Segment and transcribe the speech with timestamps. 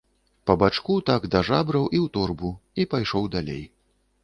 [0.51, 2.51] Па бачку так, да жабраў, і ў торбу,
[2.81, 3.63] і пайшоў далей.